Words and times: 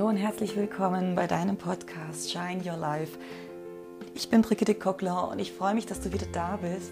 Hallo 0.00 0.08
und 0.08 0.16
herzlich 0.16 0.56
willkommen 0.56 1.14
bei 1.14 1.26
deinem 1.26 1.58
Podcast 1.58 2.32
Shine 2.32 2.62
Your 2.64 2.78
Life. 2.78 3.18
Ich 4.14 4.30
bin 4.30 4.40
Brigitte 4.40 4.74
Kockler 4.74 5.28
und 5.28 5.38
ich 5.40 5.52
freue 5.52 5.74
mich, 5.74 5.84
dass 5.84 6.00
du 6.00 6.10
wieder 6.10 6.24
da 6.32 6.56
bist 6.56 6.90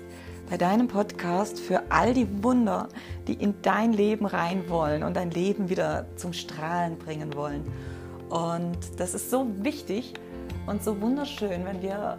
bei 0.50 0.59
deinem 0.59 0.88
Podcast 0.88 1.59
für 1.59 1.91
all 1.91 2.12
die 2.12 2.45
Wunder, 2.45 2.91
die 3.27 3.32
in 3.32 3.55
dein 3.62 3.95
Leben 3.95 4.27
rein 4.27 4.68
wollen 4.68 5.02
und 5.05 5.16
dein 5.16 5.30
Leben 5.30 5.71
wieder 5.71 6.05
zum 6.16 6.34
Strahlen 6.34 6.98
bringen 6.98 7.34
wollen. 7.34 7.64
Und 8.29 8.77
das 8.98 9.14
ist 9.14 9.30
so 9.30 9.46
wichtig 9.64 10.12
und 10.66 10.84
so 10.84 11.00
wunderschön, 11.00 11.64
wenn 11.64 11.80
wir 11.80 12.18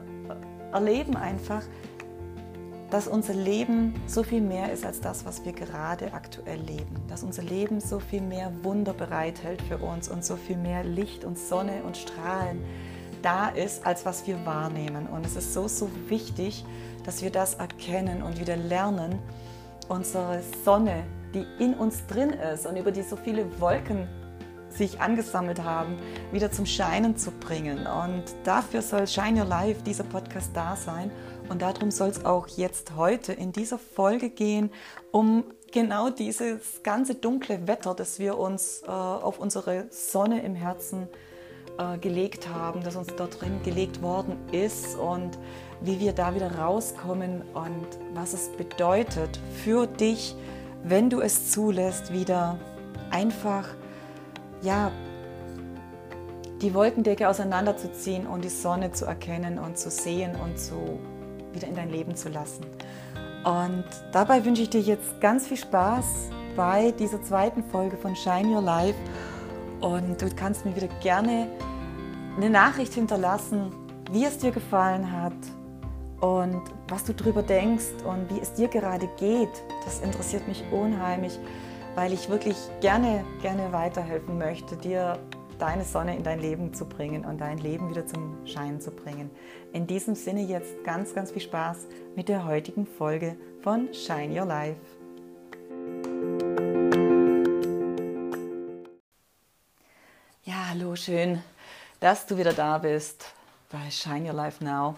erleben 0.73 1.15
einfach, 1.15 1.61
dass 2.91 3.07
unser 3.07 3.33
Leben 3.33 3.93
so 4.07 4.23
viel 4.23 4.41
mehr 4.41 4.71
ist 4.71 4.85
als 4.85 4.99
das, 4.99 5.25
was 5.25 5.45
wir 5.45 5.53
gerade 5.53 6.13
aktuell 6.13 6.59
leben. 6.59 6.95
Dass 7.07 7.23
unser 7.23 7.43
Leben 7.43 7.79
so 7.79 8.00
viel 8.00 8.21
mehr 8.21 8.51
Wunder 8.64 8.93
bereithält 8.93 9.61
für 9.61 9.77
uns 9.77 10.09
und 10.09 10.25
so 10.25 10.36
viel 10.36 10.57
mehr 10.57 10.83
Licht 10.83 11.23
und 11.23 11.37
Sonne 11.37 11.83
und 11.83 11.97
Strahlen 11.97 12.64
da 13.21 13.50
ist, 13.50 13.86
als 13.86 14.05
was 14.05 14.25
wir 14.28 14.43
wahrnehmen. 14.45 15.07
Und 15.07 15.25
es 15.25 15.36
ist 15.36 15.54
so, 15.54 15.67
so 15.67 15.89
wichtig, 16.07 16.65
dass 17.05 17.21
wir 17.21 17.31
das 17.31 17.55
erkennen 17.55 18.23
und 18.23 18.39
wieder 18.39 18.57
lernen, 18.57 19.19
unsere 19.87 20.42
Sonne, 20.64 21.03
die 21.33 21.45
in 21.64 21.73
uns 21.73 22.06
drin 22.07 22.31
ist 22.31 22.65
und 22.65 22.75
über 22.75 22.92
die 22.92 23.03
so 23.03 23.15
viele 23.15 23.59
Wolken 23.59 24.07
sich 24.69 25.01
angesammelt 25.01 25.64
haben, 25.64 25.97
wieder 26.31 26.51
zum 26.51 26.65
Scheinen 26.65 27.17
zu 27.17 27.31
bringen. 27.31 27.87
Und 27.87 28.23
dafür 28.43 28.81
soll 28.81 29.07
Shine 29.07 29.42
Your 29.42 29.47
Life, 29.47 29.81
dieser 29.83 30.03
Podcast, 30.03 30.51
da 30.53 30.75
sein. 30.75 31.11
Und 31.49 31.61
darum 31.61 31.91
soll 31.91 32.09
es 32.09 32.25
auch 32.25 32.47
jetzt 32.47 32.95
heute 32.95 33.33
in 33.33 33.52
dieser 33.52 33.80
Folge 33.80 34.30
gehen, 34.30 34.71
um 35.11 35.44
genau 35.72 36.09
dieses 36.09 36.81
ganze 36.83 37.16
dunkle 37.16 37.67
Wetter, 37.67 37.94
das 37.94 38.19
wir 38.19 38.38
uns 38.38 38.83
äh, 38.83 38.89
auf 38.89 39.39
unsere 39.39 39.88
Sonne 39.89 40.44
im 40.44 40.56
Herzen 40.56 41.08
äh, 41.78 41.97
gelegt 41.97 42.50
haben, 42.50 42.83
das 42.83 42.95
uns 42.95 43.08
dort 43.16 43.41
drin 43.41 43.61
gelegt 43.64 44.02
worden 44.02 44.38
ist 44.52 44.95
und 44.95 45.38
wie 45.81 46.00
wir 46.00 46.14
da 46.14 46.36
wieder 46.36 46.56
rauskommen 46.56 47.41
und 47.53 47.88
was 48.13 48.34
es 48.34 48.50
bedeutet 48.50 49.39
für 49.63 49.88
dich, 49.88 50.36
wenn 50.84 51.09
du 51.09 51.22
es 51.22 51.52
zulässt, 51.52 52.13
wieder 52.13 52.59
einfach 53.11 53.67
ja, 54.61 54.91
die 56.61 56.73
Wolkendecke 56.73 57.30
auseinanderzuziehen 57.30 58.28
und 58.28 58.44
die 58.44 58.50
Sonne 58.50 58.91
zu 58.91 59.06
erkennen 59.06 59.58
und 59.58 59.78
zu 59.78 59.89
sehen 59.89 60.36
und 60.36 60.59
zu, 60.59 61.00
wieder 61.53 61.67
in 61.67 61.75
dein 61.75 61.89
Leben 61.89 62.16
zu 62.16 62.30
lassen. 62.30 62.66
Und 63.44 63.86
dabei 64.11 64.44
wünsche 64.44 64.64
ich 64.64 64.69
dir 64.69 64.81
jetzt 64.81 65.22
ganz 65.22 65.47
viel 65.47 65.58
Spaß 65.58 66.30
bei 66.56 66.91
dieser 66.91 67.22
zweiten 67.23 67.64
Folge 67.64 67.97
von 67.97 68.16
Shine 68.16 68.50
Your 68.50 68.61
Life. 68.61 68.97
Und 69.81 70.22
du 70.22 70.30
kannst 70.36 70.66
mir 70.66 70.75
wieder 70.75 70.89
gerne 71.02 71.47
eine 72.36 72.50
Nachricht 72.50 72.94
hinterlassen, 72.94 73.72
wie 74.11 74.25
es 74.25 74.38
dir 74.38 74.52
gefallen 74.52 75.11
hat 75.11 75.33
und 76.19 76.61
was 76.89 77.06
du 77.06 77.14
darüber 77.14 77.44
denkst 77.44 78.03
und 78.06 78.30
wie 78.30 78.41
es 78.41 78.53
dir 78.53 78.67
gerade 78.67 79.08
geht. 79.17 79.63
Das 79.86 80.02
interessiert 80.02 80.47
mich 80.47 80.63
unheimlich 80.72 81.39
weil 81.95 82.13
ich 82.13 82.30
wirklich 82.30 82.56
gerne, 82.81 83.25
gerne 83.41 83.72
weiterhelfen 83.72 84.38
möchte, 84.38 84.78
dir 84.78 85.19
deine 85.60 85.84
Sonne 85.84 86.16
in 86.16 86.24
dein 86.24 86.40
Leben 86.40 86.74
zu 86.74 86.86
bringen 86.86 87.26
und 87.26 87.40
dein 87.40 87.58
Leben 87.58 87.90
wieder 87.90 88.08
zum 88.08 88.48
Schein 88.48 88.80
zu 88.80 88.92
bringen. 88.92 89.30
In 89.74 89.88
diesem 89.88 90.16
Sinne 90.16 90.42
jetzt 90.42 90.84
ganz, 90.86 91.14
ganz 91.14 91.32
viel 91.32 91.42
Spaß 91.42 91.80
mit 92.16 92.30
der 92.30 92.46
heutigen 92.46 92.88
Folge 92.88 93.36
von 93.62 93.94
Shine 93.94 94.40
Your 94.40 94.46
Life. 94.46 94.80
Ja, 100.46 100.70
hallo, 100.70 100.96
schön, 100.96 101.44
dass 102.00 102.26
du 102.26 102.38
wieder 102.38 102.54
da 102.54 102.78
bist 102.78 103.26
bei 103.69 103.92
Shine 103.92 104.30
Your 104.30 104.36
Life 104.36 104.64
Now. 104.64 104.96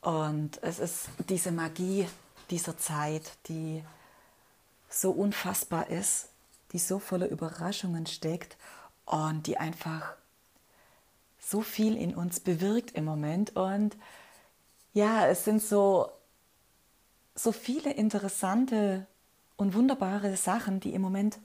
Und 0.00 0.60
es 0.62 0.80
ist 0.80 1.08
diese 1.28 1.52
Magie 1.52 2.08
dieser 2.50 2.76
Zeit, 2.76 3.38
die 3.46 3.82
so 4.88 5.12
unfassbar 5.12 5.88
ist, 5.88 6.30
die 6.72 6.78
so 6.78 6.98
voller 6.98 7.28
Überraschungen 7.28 8.06
steckt 8.06 8.56
und 9.06 9.46
die 9.46 9.58
einfach 9.58 10.14
so 11.38 11.60
viel 11.60 11.96
in 11.96 12.14
uns 12.14 12.40
bewirkt 12.40 12.92
im 12.92 13.04
Moment. 13.04 13.54
Und 13.56 13.96
ja, 14.92 15.26
es 15.26 15.44
sind 15.44 15.62
so, 15.62 16.10
so 17.34 17.52
viele 17.52 17.92
interessante 17.92 19.06
und 19.56 19.74
wunderbare 19.74 20.36
Sachen, 20.36 20.80
die 20.80 20.94
im 20.94 21.02
Moment 21.02 21.38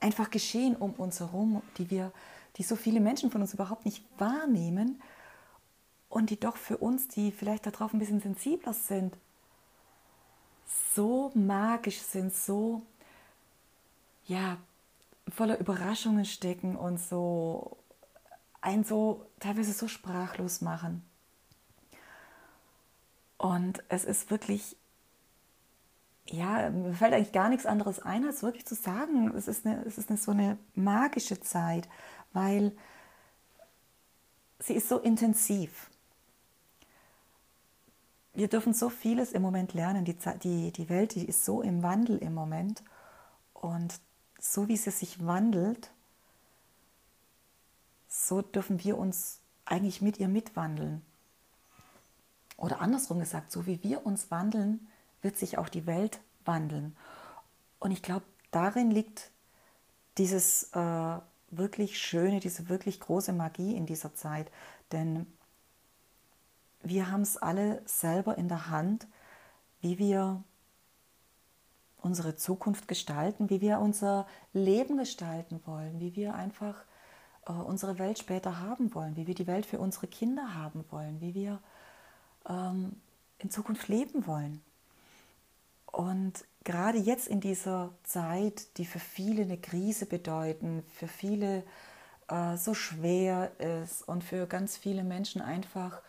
einfach 0.00 0.30
geschehen 0.30 0.76
um 0.76 0.92
uns 0.94 1.20
herum, 1.20 1.62
die 1.76 1.90
wir, 1.90 2.12
die 2.56 2.62
so 2.62 2.76
viele 2.76 3.00
Menschen 3.00 3.30
von 3.30 3.42
uns 3.42 3.54
überhaupt 3.54 3.84
nicht 3.84 4.04
wahrnehmen 4.18 5.00
und 6.08 6.30
die 6.30 6.40
doch 6.40 6.56
für 6.56 6.78
uns, 6.78 7.08
die 7.08 7.30
vielleicht 7.30 7.66
darauf 7.66 7.92
ein 7.92 7.98
bisschen 7.98 8.20
sensibler 8.20 8.72
sind, 8.72 9.16
so 10.94 11.30
magisch 11.34 11.98
sind, 11.98 12.34
so 12.34 12.82
ja, 14.26 14.58
voller 15.32 15.58
Überraschungen 15.58 16.24
stecken 16.24 16.76
und 16.76 16.98
so 16.98 17.78
ein 18.60 18.84
so 18.84 19.26
teilweise 19.38 19.72
so 19.72 19.88
sprachlos 19.88 20.60
machen. 20.60 21.02
Und 23.38 23.82
es 23.88 24.04
ist 24.04 24.30
wirklich, 24.30 24.76
ja, 26.26 26.68
mir 26.70 26.92
fällt 26.92 27.14
eigentlich 27.14 27.32
gar 27.32 27.48
nichts 27.48 27.64
anderes 27.64 28.00
ein, 28.00 28.26
als 28.26 28.42
wirklich 28.42 28.66
zu 28.66 28.74
sagen, 28.74 29.34
es 29.34 29.48
ist, 29.48 29.66
eine, 29.66 29.82
es 29.84 29.96
ist 29.96 30.10
eine, 30.10 30.18
so 30.18 30.32
eine 30.32 30.58
magische 30.74 31.40
Zeit, 31.40 31.88
weil 32.32 32.76
sie 34.58 34.74
ist 34.74 34.88
so 34.88 34.98
intensiv 34.98 35.90
wir 38.32 38.48
dürfen 38.48 38.72
so 38.72 38.88
vieles 38.88 39.32
im 39.32 39.42
Moment 39.42 39.74
lernen. 39.74 40.04
Die, 40.04 40.16
die, 40.42 40.72
die 40.72 40.88
Welt 40.88 41.14
die 41.14 41.26
ist 41.26 41.44
so 41.44 41.62
im 41.62 41.82
Wandel 41.82 42.18
im 42.18 42.34
Moment. 42.34 42.82
Und 43.52 44.00
so 44.40 44.68
wie 44.68 44.76
sie 44.76 44.90
sich 44.90 45.24
wandelt, 45.24 45.90
so 48.08 48.42
dürfen 48.42 48.82
wir 48.82 48.98
uns 48.98 49.40
eigentlich 49.64 50.02
mit 50.02 50.18
ihr 50.18 50.28
mitwandeln. 50.28 51.02
Oder 52.56 52.80
andersrum 52.80 53.20
gesagt, 53.20 53.52
so 53.52 53.66
wie 53.66 53.82
wir 53.84 54.04
uns 54.04 54.30
wandeln, 54.30 54.88
wird 55.22 55.36
sich 55.36 55.58
auch 55.58 55.68
die 55.68 55.86
Welt 55.86 56.20
wandeln. 56.44 56.96
Und 57.78 57.92
ich 57.92 58.02
glaube, 58.02 58.24
darin 58.50 58.90
liegt 58.90 59.30
dieses 60.18 60.64
äh, 60.72 61.18
wirklich 61.50 61.98
schöne, 61.98 62.40
diese 62.40 62.68
wirklich 62.68 63.00
große 63.00 63.32
Magie 63.32 63.76
in 63.76 63.86
dieser 63.86 64.14
Zeit. 64.14 64.50
Denn 64.92 65.26
wir 66.82 67.10
haben 67.10 67.22
es 67.22 67.36
alle 67.36 67.82
selber 67.86 68.36
in 68.36 68.48
der 68.48 68.68
Hand, 68.68 69.06
wie 69.80 69.98
wir 69.98 70.42
unsere 72.02 72.36
Zukunft 72.36 72.88
gestalten, 72.88 73.50
wie 73.50 73.60
wir 73.60 73.78
unser 73.78 74.26
Leben 74.52 74.96
gestalten 74.96 75.60
wollen, 75.66 76.00
wie 76.00 76.16
wir 76.16 76.34
einfach 76.34 76.84
äh, 77.46 77.52
unsere 77.52 77.98
Welt 77.98 78.18
später 78.18 78.60
haben 78.60 78.94
wollen, 78.94 79.16
wie 79.16 79.26
wir 79.26 79.34
die 79.34 79.46
Welt 79.46 79.66
für 79.66 79.78
unsere 79.78 80.06
Kinder 80.06 80.54
haben 80.54 80.84
wollen, 80.90 81.20
wie 81.20 81.34
wir 81.34 81.60
ähm, 82.48 82.96
in 83.38 83.50
Zukunft 83.50 83.88
leben 83.88 84.26
wollen. 84.26 84.62
Und 85.86 86.44
gerade 86.64 86.98
jetzt 86.98 87.26
in 87.26 87.40
dieser 87.40 87.90
Zeit, 88.04 88.76
die 88.78 88.84
für 88.84 89.00
viele 89.00 89.42
eine 89.42 89.58
Krise 89.58 90.06
bedeuten, 90.06 90.84
für 90.94 91.08
viele 91.08 91.64
äh, 92.28 92.56
so 92.56 92.74
schwer 92.74 93.52
ist 93.58 94.06
und 94.06 94.22
für 94.22 94.46
ganz 94.46 94.76
viele 94.76 95.02
Menschen 95.02 95.42
einfach 95.42 96.00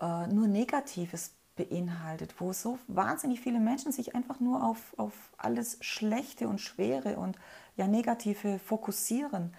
äh, 0.00 0.26
nur 0.28 0.46
Negatives 0.46 1.32
beinhaltet, 1.56 2.40
wo 2.40 2.52
so 2.52 2.78
wahnsinnig 2.86 3.40
viele 3.40 3.58
Menschen 3.58 3.90
sich 3.90 4.14
einfach 4.14 4.40
nur 4.40 4.62
auf, 4.62 4.94
auf 4.98 5.14
alles 5.38 5.78
Schlechte 5.80 6.48
und 6.48 6.60
Schwere 6.60 7.16
und 7.16 7.38
ja 7.76 7.86
Negative 7.86 8.58
fokussieren, 8.58 9.54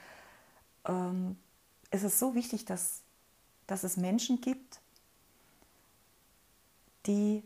ähm, 0.85 1.37
ist 1.91 2.03
es 2.03 2.19
so 2.19 2.35
wichtig, 2.35 2.65
dass, 2.65 3.01
dass 3.65 3.83
es 3.83 3.97
Menschen 3.97 4.41
gibt, 4.41 4.79
die 7.07 7.43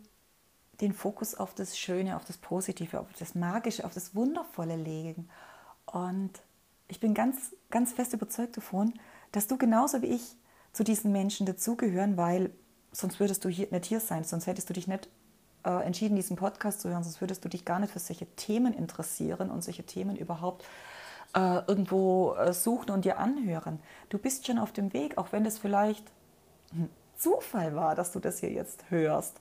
den 0.81 0.93
Fokus 0.93 1.35
auf 1.35 1.53
das 1.53 1.77
Schöne, 1.77 2.15
auf 2.15 2.25
das 2.25 2.37
Positive, 2.37 2.99
auf 2.99 3.07
das 3.19 3.35
Magische, 3.35 3.85
auf 3.85 3.93
das 3.93 4.15
Wundervolle 4.15 4.75
legen. 4.75 5.29
Und 5.85 6.31
ich 6.87 6.99
bin 6.99 7.13
ganz, 7.13 7.55
ganz 7.69 7.93
fest 7.93 8.13
überzeugt 8.13 8.57
davon, 8.57 8.93
dass 9.31 9.47
du 9.47 9.57
genauso 9.57 10.01
wie 10.01 10.07
ich 10.07 10.35
zu 10.73 10.83
diesen 10.83 11.11
Menschen 11.11 11.45
dazugehören, 11.45 12.17
weil 12.17 12.51
sonst 12.91 13.19
würdest 13.19 13.45
du 13.45 13.49
hier 13.49 13.67
nicht 13.71 13.85
hier 13.85 13.99
sein, 13.99 14.23
sonst 14.23 14.47
hättest 14.47 14.69
du 14.69 14.73
dich 14.73 14.87
nicht 14.87 15.09
äh, 15.63 15.85
entschieden, 15.85 16.15
diesen 16.15 16.35
Podcast 16.35 16.81
zu 16.81 16.89
hören, 16.89 17.03
sonst 17.03 17.21
würdest 17.21 17.43
du 17.45 17.49
dich 17.49 17.65
gar 17.65 17.79
nicht 17.79 17.93
für 17.93 17.99
solche 17.99 18.25
Themen 18.35 18.73
interessieren 18.73 19.49
und 19.51 19.63
solche 19.63 19.83
Themen 19.83 20.15
überhaupt 20.15 20.65
äh, 21.35 21.59
irgendwo 21.67 22.33
äh, 22.33 22.53
suchen 22.53 22.91
und 22.91 23.05
dir 23.05 23.19
anhören. 23.19 23.79
Du 24.09 24.17
bist 24.17 24.47
schon 24.47 24.57
auf 24.57 24.71
dem 24.71 24.93
Weg, 24.93 25.17
auch 25.17 25.31
wenn 25.31 25.43
das 25.43 25.57
vielleicht 25.57 26.05
ein 26.73 26.89
Zufall 27.17 27.75
war, 27.75 27.95
dass 27.95 28.11
du 28.11 28.19
das 28.19 28.39
hier 28.39 28.51
jetzt 28.51 28.89
hörst. 28.89 29.39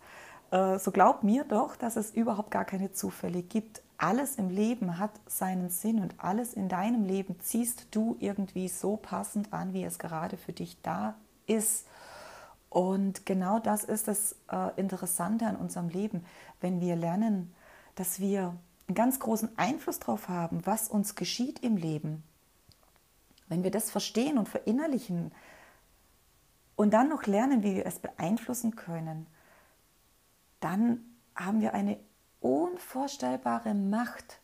Äh, 0.51 0.79
so 0.79 0.91
glaub 0.91 1.23
mir 1.23 1.45
doch, 1.45 1.77
dass 1.77 1.97
es 1.97 2.11
überhaupt 2.11 2.51
gar 2.51 2.65
keine 2.65 2.93
Zufälle 2.93 3.43
gibt. 3.43 3.83
alles 3.99 4.37
im 4.37 4.49
Leben 4.49 4.99
hat 4.99 5.11
seinen 5.27 5.69
Sinn 5.69 6.01
und 6.01 6.15
alles 6.17 6.55
in 6.55 6.69
deinem 6.71 7.05
Leben 7.05 7.39
ziehst 7.41 7.89
du 7.91 8.17
irgendwie 8.19 8.69
so 8.69 8.97
passend 8.97 9.53
an, 9.53 9.75
wie 9.75 9.85
es 9.85 9.99
gerade 9.99 10.39
für 10.39 10.55
dich 10.55 10.81
da 10.83 11.17
ist. 11.47 11.87
Und 12.71 13.27
genau 13.27 13.59
das 13.59 13.85
ist 13.85 14.09
das 14.09 14.37
äh, 14.51 14.71
Interessante 14.81 15.45
an 15.47 15.57
unserem 15.57 15.89
Leben, 15.89 16.25
wenn 16.61 16.81
wir 16.81 16.97
lernen, 16.97 17.53
dass 17.97 18.21
wir 18.21 18.57
einen 18.87 18.95
ganz 18.95 19.19
großen 19.19 19.59
Einfluss 19.59 19.99
darauf 19.99 20.29
haben, 20.29 20.65
was 20.65 20.89
uns 20.89 21.17
geschieht 21.17 21.59
im 21.65 21.77
Leben. 21.77 22.23
Wenn 23.49 23.65
wir 23.65 23.73
das 23.73 23.91
verstehen 23.91 24.39
und 24.39 24.49
verinnerlichen 24.49 25.33
und 26.77 26.93
dann 26.93 27.09
noch 27.09 27.27
lernen, 27.27 27.65
wie 27.65 27.75
wir 27.75 27.87
es 27.87 27.99
beeinflussen 27.99 28.77
können, 28.77 29.27
dann 30.61 31.05
haben 31.35 31.61
wir 31.61 31.75
eine 31.75 31.99
unvorstellbare 32.41 33.75
Macht. 33.75 34.41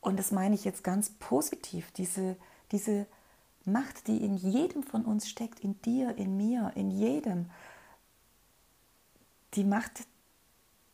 Und 0.00 0.18
das 0.18 0.32
meine 0.32 0.56
ich 0.56 0.64
jetzt 0.64 0.82
ganz 0.82 1.10
positiv, 1.10 1.92
diese, 1.92 2.36
diese 2.72 3.06
Macht, 3.66 4.06
die 4.06 4.24
in 4.24 4.36
jedem 4.36 4.82
von 4.84 5.04
uns 5.04 5.28
steckt, 5.28 5.60
in 5.60 5.80
dir, 5.82 6.16
in 6.16 6.36
mir, 6.36 6.72
in 6.76 6.90
jedem. 6.90 7.50
Die 9.54 9.64
Macht, 9.64 10.06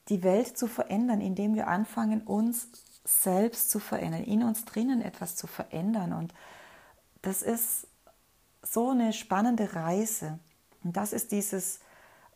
die 0.09 0.23
Welt 0.23 0.57
zu 0.57 0.67
verändern, 0.67 1.21
indem 1.21 1.55
wir 1.55 1.69
anfangen, 1.69 2.23
uns 2.23 2.69
selbst 3.05 3.71
zu 3.71 3.79
verändern, 3.79 4.25
in 4.25 4.43
uns 4.43 4.65
drinnen 4.65 5.03
etwas 5.03 5.37
zu 5.37 5.47
verändern. 5.47 6.13
Und 6.13 6.33
das 7.21 7.43
ist 7.43 7.87
so 8.63 8.91
eine 8.91 9.13
spannende 9.13 9.75
Reise. 9.75 10.39
Und 10.83 10.97
das 10.97 11.13
ist 11.13 11.33
dieses, 11.33 11.77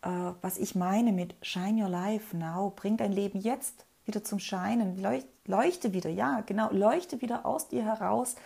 äh, 0.02 0.08
was 0.42 0.58
ich 0.58 0.74
meine 0.74 1.12
mit 1.12 1.34
Shine 1.42 1.82
Your 1.82 1.88
Life 1.88 2.36
Now. 2.36 2.72
Bring 2.76 2.96
dein 2.96 3.12
Leben 3.12 3.40
jetzt 3.40 3.86
wieder 4.04 4.22
zum 4.22 4.38
Scheinen. 4.38 5.02
Leuchte 5.46 5.92
wieder, 5.92 6.10
ja, 6.10 6.42
genau, 6.42 6.70
leuchte 6.72 7.20
wieder 7.22 7.46
aus 7.46 7.68
dir 7.68 7.84
heraus 7.84 8.36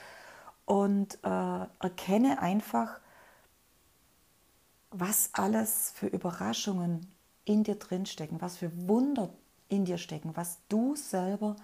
und 0.70 1.18
äh, 1.24 1.66
erkenne 1.80 2.40
einfach, 2.40 3.00
was 4.92 5.30
alles 5.32 5.90
für 5.96 6.06
Überraschungen 6.06 7.08
in 7.44 7.64
dir 7.64 7.74
drin 7.74 8.06
stecken, 8.06 8.40
was 8.40 8.58
für 8.58 8.70
Wunder 8.86 9.30
in 9.68 9.84
dir 9.84 9.98
stecken, 9.98 10.36
was 10.36 10.58
du 10.68 10.94
selber 10.94 11.56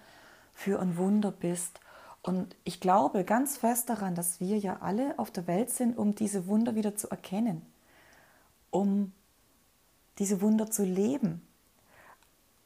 für 0.55 0.81
ein 0.81 0.97
Wunder 0.97 1.31
bist. 1.31 1.79
Und 2.21 2.57
ich 2.65 2.81
glaube 2.81 3.23
ganz 3.23 3.59
fest 3.59 3.91
daran, 3.91 4.17
dass 4.17 4.41
wir 4.41 4.59
ja 4.59 4.79
alle 4.81 5.17
auf 5.21 5.31
der 5.31 5.47
Welt 5.47 5.71
sind, 5.71 5.97
um 5.97 6.17
diese 6.17 6.49
Wunder 6.49 6.75
wieder 6.75 6.97
zu 6.97 7.09
erkennen, 7.09 7.63
um 8.73 9.13
diese 10.19 10.41
Wunder 10.41 10.69
zu 10.69 10.83
leben. 10.83 11.47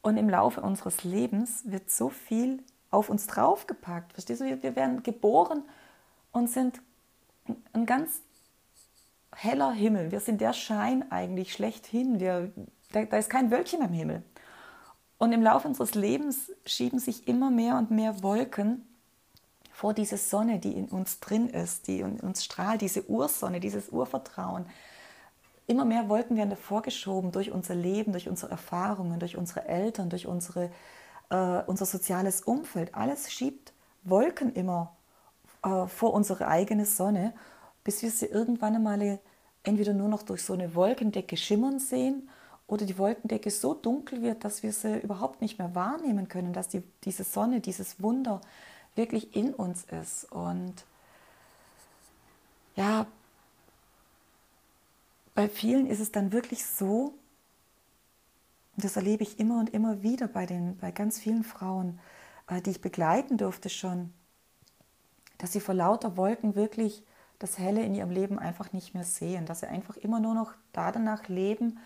Und 0.01 0.17
im 0.17 0.27
Laufe 0.27 0.61
unseres 0.61 1.03
Lebens 1.03 1.61
wird 1.65 1.91
so 1.91 2.09
viel 2.09 2.63
auf 2.89 3.09
uns 3.09 3.27
draufgepackt. 3.27 4.13
Verstehst 4.13 4.41
du? 4.41 4.63
Wir 4.63 4.75
werden 4.75 5.03
geboren 5.03 5.61
und 6.31 6.49
sind 6.49 6.81
ein 7.73 7.85
ganz 7.85 8.21
heller 9.35 9.71
Himmel. 9.71 10.11
Wir 10.11 10.19
sind 10.19 10.41
der 10.41 10.53
Schein 10.53 11.11
eigentlich 11.11 11.53
schlechthin. 11.53 12.19
Wir, 12.19 12.51
da, 12.91 13.05
da 13.05 13.17
ist 13.17 13.29
kein 13.29 13.51
Wölkchen 13.51 13.81
am 13.81 13.93
Himmel. 13.93 14.23
Und 15.17 15.33
im 15.33 15.41
Laufe 15.43 15.67
unseres 15.67 15.93
Lebens 15.93 16.51
schieben 16.65 16.99
sich 16.99 17.27
immer 17.27 17.51
mehr 17.51 17.77
und 17.77 17.91
mehr 17.91 18.23
Wolken 18.23 18.87
vor 19.71 19.93
diese 19.93 20.17
Sonne, 20.17 20.59
die 20.59 20.73
in 20.73 20.87
uns 20.89 21.19
drin 21.19 21.47
ist, 21.47 21.87
die 21.87 21.99
in 21.99 22.19
uns 22.19 22.43
strahlt, 22.43 22.81
diese 22.81 23.09
Ursonne, 23.09 23.59
dieses 23.59 23.89
Urvertrauen. 23.89 24.65
Immer 25.67 25.85
mehr 25.85 26.09
Wolken 26.09 26.37
werden 26.37 26.49
davor 26.49 26.81
geschoben 26.81 27.31
durch 27.31 27.51
unser 27.51 27.75
Leben, 27.75 28.11
durch 28.11 28.27
unsere 28.27 28.51
Erfahrungen, 28.51 29.19
durch 29.19 29.37
unsere 29.37 29.67
Eltern, 29.67 30.09
durch 30.09 30.27
unsere, 30.27 30.71
äh, 31.29 31.63
unser 31.65 31.85
soziales 31.85 32.41
Umfeld. 32.41 32.93
Alles 32.95 33.31
schiebt 33.31 33.73
Wolken 34.03 34.53
immer 34.53 34.95
äh, 35.63 35.87
vor 35.87 36.13
unsere 36.13 36.47
eigene 36.47 36.85
Sonne, 36.85 37.33
bis 37.83 38.01
wir 38.01 38.11
sie 38.11 38.27
irgendwann 38.27 38.75
einmal 38.75 39.19
entweder 39.63 39.93
nur 39.93 40.07
noch 40.07 40.23
durch 40.23 40.43
so 40.43 40.53
eine 40.53 40.75
Wolkendecke 40.75 41.37
schimmern 41.37 41.79
sehen 41.79 42.29
oder 42.67 42.85
die 42.85 42.97
Wolkendecke 42.97 43.51
so 43.51 43.73
dunkel 43.73 44.21
wird, 44.21 44.43
dass 44.43 44.63
wir 44.63 44.71
sie 44.71 44.99
überhaupt 44.99 45.41
nicht 45.41 45.59
mehr 45.59 45.75
wahrnehmen 45.75 46.27
können, 46.27 46.53
dass 46.53 46.69
die, 46.69 46.83
diese 47.03 47.23
Sonne, 47.23 47.59
dieses 47.59 48.01
Wunder 48.01 48.41
wirklich 48.95 49.35
in 49.35 49.53
uns 49.53 49.83
ist. 49.85 50.31
Und 50.31 50.85
ja, 52.75 53.05
bei 55.35 55.49
vielen 55.49 55.87
ist 55.87 55.99
es 55.99 56.11
dann 56.11 56.31
wirklich 56.31 56.65
so, 56.65 57.13
das 58.77 58.95
erlebe 58.95 59.23
ich 59.23 59.39
immer 59.39 59.59
und 59.59 59.73
immer 59.73 60.01
wieder 60.01 60.27
bei, 60.27 60.45
den, 60.45 60.77
bei 60.77 60.91
ganz 60.91 61.19
vielen 61.19 61.43
Frauen, 61.43 61.99
äh, 62.47 62.61
die 62.61 62.71
ich 62.71 62.81
begleiten 62.81 63.37
durfte 63.37 63.69
schon, 63.69 64.13
dass 65.41 65.51
sie 65.51 65.59
vor 65.59 65.73
lauter 65.73 66.17
Wolken 66.17 66.55
wirklich 66.55 67.03
das 67.39 67.57
Helle 67.57 67.81
in 67.81 67.95
ihrem 67.95 68.11
Leben 68.11 68.37
einfach 68.37 68.71
nicht 68.73 68.93
mehr 68.93 69.03
sehen, 69.03 69.45
dass 69.47 69.61
sie 69.61 69.67
einfach 69.67 69.97
immer 69.97 70.19
nur 70.19 70.35
noch 70.35 70.53
da 70.71 70.91
danach 70.91 71.27
leben, 71.27 71.79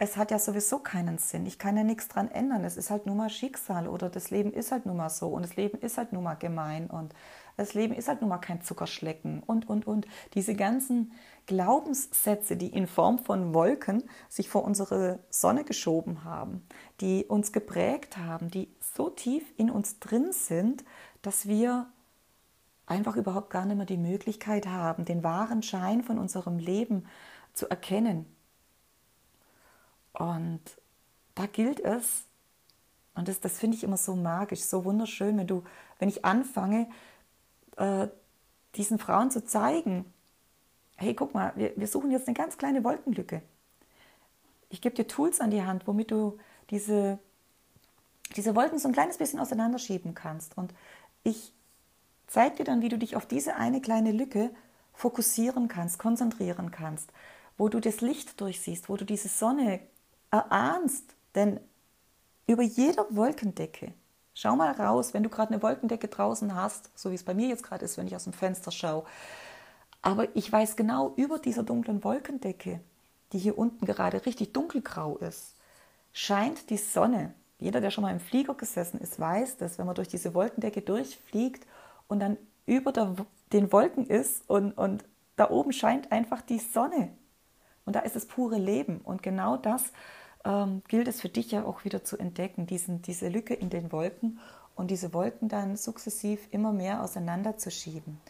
es 0.00 0.16
hat 0.16 0.30
ja 0.30 0.38
sowieso 0.38 0.78
keinen 0.78 1.18
Sinn. 1.18 1.44
Ich 1.46 1.58
kann 1.58 1.76
ja 1.76 1.82
nichts 1.82 2.06
dran 2.06 2.30
ändern. 2.30 2.64
Es 2.64 2.76
ist 2.76 2.90
halt 2.90 3.06
nur 3.06 3.16
mal 3.16 3.30
Schicksal 3.30 3.88
oder 3.88 4.08
das 4.08 4.30
Leben 4.30 4.52
ist 4.52 4.70
halt 4.70 4.86
nun 4.86 4.96
mal 4.96 5.10
so 5.10 5.28
und 5.28 5.42
das 5.42 5.56
Leben 5.56 5.78
ist 5.78 5.98
halt 5.98 6.12
nun 6.12 6.22
mal 6.22 6.36
gemein 6.36 6.88
und 6.88 7.14
das 7.56 7.74
Leben 7.74 7.94
ist 7.94 8.06
halt 8.06 8.20
nun 8.20 8.30
mal 8.30 8.38
kein 8.38 8.62
Zuckerschlecken 8.62 9.42
und, 9.44 9.68
und, 9.68 9.88
und. 9.88 10.06
Diese 10.34 10.54
ganzen 10.54 11.12
Glaubenssätze, 11.46 12.56
die 12.56 12.68
in 12.68 12.86
Form 12.86 13.18
von 13.18 13.54
Wolken 13.54 14.04
sich 14.28 14.48
vor 14.48 14.62
unsere 14.62 15.18
Sonne 15.30 15.64
geschoben 15.64 16.22
haben, 16.22 16.64
die 17.00 17.24
uns 17.24 17.52
geprägt 17.52 18.16
haben, 18.18 18.52
die 18.52 18.68
so 18.80 19.10
tief 19.10 19.44
in 19.56 19.68
uns 19.68 19.98
drin 19.98 20.30
sind, 20.30 20.84
dass 21.22 21.48
wir 21.48 21.88
einfach 22.88 23.16
überhaupt 23.16 23.50
gar 23.50 23.64
nicht 23.66 23.76
mehr 23.76 23.86
die 23.86 23.96
Möglichkeit 23.96 24.66
haben, 24.66 25.04
den 25.04 25.22
wahren 25.22 25.62
Schein 25.62 26.02
von 26.02 26.18
unserem 26.18 26.58
Leben 26.58 27.06
zu 27.52 27.68
erkennen. 27.70 28.26
Und 30.12 30.60
da 31.34 31.46
gilt 31.46 31.80
es, 31.80 32.24
und 33.14 33.28
das, 33.28 33.40
das 33.40 33.58
finde 33.58 33.76
ich 33.76 33.84
immer 33.84 33.96
so 33.96 34.16
magisch, 34.16 34.62
so 34.62 34.84
wunderschön, 34.84 35.36
wenn 35.38 35.46
du, 35.46 35.64
wenn 35.98 36.08
ich 36.08 36.24
anfange, 36.24 36.88
äh, 37.76 38.08
diesen 38.74 38.98
Frauen 38.98 39.30
zu 39.30 39.44
zeigen, 39.44 40.12
hey, 40.96 41.14
guck 41.14 41.34
mal, 41.34 41.52
wir, 41.56 41.72
wir 41.76 41.86
suchen 41.86 42.10
jetzt 42.10 42.26
eine 42.26 42.34
ganz 42.34 42.58
kleine 42.58 42.84
Wolkenlücke. 42.84 43.42
Ich 44.68 44.80
gebe 44.80 44.94
dir 44.94 45.06
Tools 45.06 45.40
an 45.40 45.50
die 45.50 45.62
Hand, 45.62 45.86
womit 45.86 46.10
du 46.10 46.38
diese, 46.70 47.18
diese 48.36 48.54
Wolken 48.54 48.78
so 48.78 48.88
ein 48.88 48.94
kleines 48.94 49.18
bisschen 49.18 49.40
auseinanderschieben 49.40 50.14
kannst. 50.14 50.56
Und 50.58 50.74
ich 51.22 51.52
zeig 52.28 52.56
dir 52.56 52.64
dann, 52.64 52.82
wie 52.82 52.88
du 52.88 52.98
dich 52.98 53.16
auf 53.16 53.26
diese 53.26 53.56
eine 53.56 53.80
kleine 53.80 54.12
Lücke 54.12 54.50
fokussieren 54.94 55.68
kannst, 55.68 55.98
konzentrieren 55.98 56.70
kannst, 56.70 57.10
wo 57.56 57.68
du 57.68 57.80
das 57.80 58.00
Licht 58.00 58.40
durchsiehst, 58.40 58.88
wo 58.88 58.96
du 58.96 59.04
diese 59.04 59.28
Sonne 59.28 59.80
erahnst. 60.30 61.14
Denn 61.34 61.58
über 62.46 62.62
jeder 62.62 63.06
Wolkendecke, 63.10 63.92
schau 64.34 64.56
mal 64.56 64.72
raus, 64.72 65.14
wenn 65.14 65.22
du 65.22 65.28
gerade 65.28 65.52
eine 65.52 65.62
Wolkendecke 65.62 66.08
draußen 66.08 66.54
hast, 66.54 66.90
so 66.96 67.10
wie 67.10 67.14
es 67.14 67.24
bei 67.24 67.34
mir 67.34 67.48
jetzt 67.48 67.62
gerade 67.62 67.84
ist, 67.84 67.96
wenn 67.98 68.06
ich 68.06 68.14
aus 68.14 68.24
dem 68.24 68.32
Fenster 68.32 68.70
schaue. 68.70 69.04
Aber 70.02 70.34
ich 70.36 70.50
weiß 70.50 70.76
genau, 70.76 71.12
über 71.16 71.38
dieser 71.38 71.62
dunklen 71.62 72.04
Wolkendecke, 72.04 72.80
die 73.32 73.38
hier 73.38 73.58
unten 73.58 73.84
gerade 73.84 74.24
richtig 74.26 74.52
dunkelgrau 74.52 75.16
ist, 75.18 75.54
scheint 76.12 76.70
die 76.70 76.76
Sonne. 76.76 77.34
Jeder, 77.58 77.80
der 77.80 77.90
schon 77.90 78.02
mal 78.02 78.12
im 78.12 78.20
Flieger 78.20 78.54
gesessen 78.54 79.00
ist, 79.00 79.18
weiß 79.18 79.56
dass 79.56 79.78
wenn 79.78 79.86
man 79.86 79.94
durch 79.94 80.08
diese 80.08 80.34
Wolkendecke 80.34 80.82
durchfliegt 80.82 81.66
und 82.08 82.20
dann 82.20 82.36
über 82.66 82.92
der, 82.92 83.14
den 83.52 83.72
Wolken 83.72 84.06
ist 84.06 84.48
und, 84.48 84.72
und 84.72 85.04
da 85.36 85.50
oben 85.50 85.72
scheint 85.72 86.10
einfach 86.10 86.42
die 86.42 86.58
Sonne. 86.58 87.12
Und 87.84 87.94
da 87.96 88.00
ist 88.00 88.16
das 88.16 88.26
pure 88.26 88.58
Leben. 88.58 89.00
Und 89.00 89.22
genau 89.22 89.56
das 89.56 89.92
ähm, 90.44 90.82
gilt 90.88 91.08
es 91.08 91.20
für 91.20 91.28
dich 91.28 91.50
ja 91.52 91.64
auch 91.64 91.84
wieder 91.84 92.04
zu 92.04 92.18
entdecken, 92.18 92.66
diesen, 92.66 93.00
diese 93.02 93.28
Lücke 93.28 93.54
in 93.54 93.70
den 93.70 93.92
Wolken 93.92 94.40
und 94.74 94.90
diese 94.90 95.14
Wolken 95.14 95.48
dann 95.48 95.76
sukzessiv 95.76 96.48
immer 96.50 96.72
mehr 96.72 97.02
auseinanderzuschieben. 97.02 98.20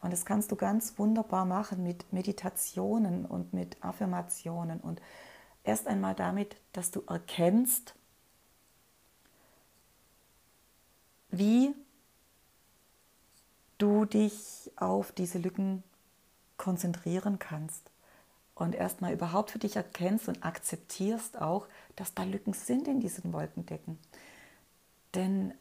Und 0.00 0.12
das 0.12 0.24
kannst 0.24 0.52
du 0.52 0.56
ganz 0.56 0.98
wunderbar 0.98 1.44
machen 1.44 1.82
mit 1.82 2.12
Meditationen 2.12 3.26
und 3.26 3.52
mit 3.52 3.82
Affirmationen 3.82 4.80
und 4.80 5.02
erst 5.64 5.88
einmal 5.88 6.14
damit, 6.14 6.56
dass 6.72 6.90
du 6.90 7.02
erkennst, 7.08 7.94
wie 11.30 11.74
du 13.78 14.04
dich 14.04 14.70
auf 14.76 15.12
diese 15.12 15.38
Lücken 15.38 15.82
konzentrieren 16.56 17.38
kannst 17.38 17.90
und 18.54 18.74
erstmal 18.74 19.12
überhaupt 19.12 19.52
für 19.52 19.58
dich 19.58 19.76
erkennst 19.76 20.28
und 20.28 20.44
akzeptierst 20.44 21.40
auch, 21.40 21.66
dass 21.96 22.14
da 22.14 22.24
Lücken 22.24 22.52
sind 22.52 22.88
in 22.88 23.00
diesen 23.00 23.32
Wolkendecken. 23.32 23.98
Denn 25.14 25.54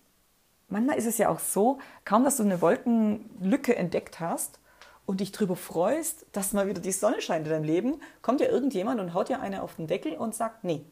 manchmal 0.68 0.98
ist 0.98 1.06
es 1.06 1.18
ja 1.18 1.30
auch 1.30 1.40
so, 1.40 1.80
kaum 2.06 2.24
dass 2.24 2.38
du 2.38 2.44
eine 2.44 2.62
Wolkenlücke 2.62 3.76
entdeckt 3.76 4.20
hast 4.20 4.60
und 5.06 5.22
dich 5.22 5.32
darüber 5.32 5.56
freust, 5.56 6.26
dass 6.32 6.54
mal 6.54 6.68
wieder 6.68 6.82
die 6.82 6.92
Sonne 6.92 7.22
scheint 7.22 7.46
in 7.46 7.52
deinem 7.52 7.64
Leben, 7.64 8.02
kommt 8.22 8.42
ja 8.42 8.48
irgendjemand 8.48 9.00
und 9.00 9.14
haut 9.14 9.30
dir 9.30 9.40
eine 9.40 9.62
auf 9.62 9.76
den 9.76 9.88
Deckel 9.88 10.14
und 10.14 10.36
sagt, 10.36 10.64
nee, 10.64 10.84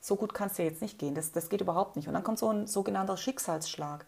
so 0.00 0.16
gut 0.16 0.34
kann 0.34 0.48
es 0.48 0.54
dir 0.54 0.66
jetzt 0.66 0.82
nicht 0.82 0.98
gehen, 0.98 1.14
das, 1.14 1.32
das 1.32 1.48
geht 1.48 1.62
überhaupt 1.62 1.96
nicht. 1.96 2.08
Und 2.08 2.14
dann 2.14 2.24
kommt 2.24 2.38
so 2.38 2.50
ein 2.50 2.66
sogenannter 2.66 3.16
Schicksalsschlag. 3.16 4.04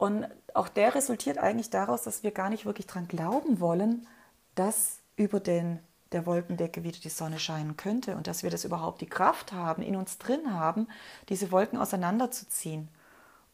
Und 0.00 0.26
auch 0.54 0.68
der 0.70 0.94
resultiert 0.94 1.36
eigentlich 1.36 1.68
daraus, 1.68 2.04
dass 2.04 2.22
wir 2.22 2.30
gar 2.30 2.48
nicht 2.48 2.64
wirklich 2.64 2.86
daran 2.86 3.06
glauben 3.06 3.60
wollen, 3.60 4.06
dass 4.54 5.00
über 5.16 5.40
den, 5.40 5.78
der 6.12 6.24
Wolkendecke 6.24 6.84
wieder 6.84 6.98
die 6.98 7.10
Sonne 7.10 7.38
scheinen 7.38 7.76
könnte 7.76 8.16
und 8.16 8.26
dass 8.26 8.42
wir 8.42 8.48
das 8.48 8.64
überhaupt 8.64 9.02
die 9.02 9.10
Kraft 9.10 9.52
haben, 9.52 9.82
in 9.82 9.96
uns 9.96 10.16
drin 10.16 10.54
haben, 10.54 10.88
diese 11.28 11.52
Wolken 11.52 11.78
auseinanderzuziehen. 11.78 12.88